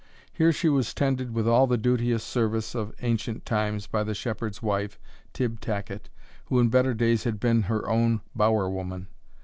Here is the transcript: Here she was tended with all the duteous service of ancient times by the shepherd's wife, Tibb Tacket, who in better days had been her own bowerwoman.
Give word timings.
Here 0.33 0.51
she 0.51 0.67
was 0.67 0.95
tended 0.95 1.31
with 1.35 1.47
all 1.47 1.67
the 1.67 1.77
duteous 1.77 2.23
service 2.23 2.73
of 2.73 2.95
ancient 3.03 3.45
times 3.45 3.85
by 3.85 4.03
the 4.03 4.15
shepherd's 4.15 4.59
wife, 4.59 4.97
Tibb 5.31 5.59
Tacket, 5.61 6.09
who 6.45 6.57
in 6.59 6.69
better 6.69 6.95
days 6.95 7.23
had 7.23 7.39
been 7.39 7.61
her 7.69 7.87
own 7.87 8.21
bowerwoman. 8.35 9.09